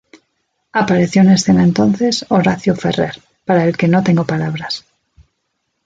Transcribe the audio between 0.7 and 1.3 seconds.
Apareció en